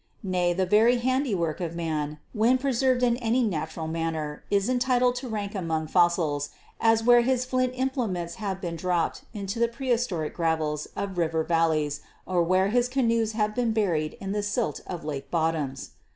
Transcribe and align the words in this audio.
Nay, 0.23 0.51
the 0.51 0.65
very 0.65 0.97
handi 0.97 1.35
work 1.35 1.61
of 1.61 1.75
man, 1.75 2.17
when 2.33 2.57
preserved 2.57 3.03
in 3.03 3.17
any 3.17 3.43
natural 3.43 3.87
manner, 3.87 4.43
is 4.49 4.67
entitled 4.67 5.13
to 5.17 5.27
rank 5.29 5.53
among 5.53 5.85
fossils, 5.85 6.49
as 6.79 7.03
where 7.03 7.21
his 7.21 7.45
flint 7.45 7.73
imple 7.75 8.09
ments 8.09 8.33
have 8.41 8.59
been 8.59 8.75
dropped 8.75 9.25
into 9.31 9.59
the 9.59 9.67
prehistoric 9.67 10.33
gravels 10.33 10.87
of 10.95 11.19
river 11.19 11.43
valleys 11.43 12.01
or 12.25 12.41
where 12.41 12.69
his 12.69 12.89
canoes 12.89 13.33
have 13.33 13.53
been 13.53 13.73
buried 13.73 14.17
in 14.19 14.31
the 14.31 14.41
silt 14.41 14.81
of 14.87 15.05
lake 15.05 15.29
bottoms. 15.29 15.91